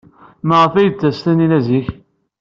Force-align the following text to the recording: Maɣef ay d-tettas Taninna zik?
Maɣef 0.47 0.73
ay 0.75 0.87
d-tettas 0.89 1.17
Taninna 1.23 1.59
zik? 1.67 1.87